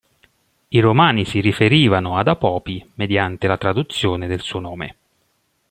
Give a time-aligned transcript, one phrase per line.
[0.69, 4.95] I romani si riferivano ad Apopi mediante la traduzione del suo nome.